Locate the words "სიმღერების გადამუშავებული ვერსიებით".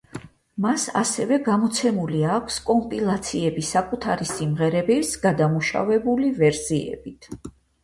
4.33-7.33